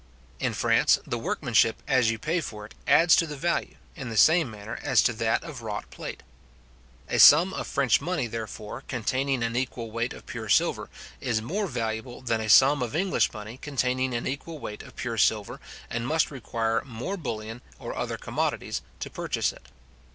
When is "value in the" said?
3.35-4.17